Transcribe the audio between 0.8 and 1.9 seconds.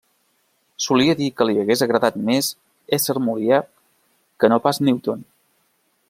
Solia dir que li hagués